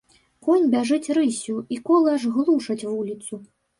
[0.45, 3.33] Конь бяжыць рыссю, і колы аж глушаць вуліцу.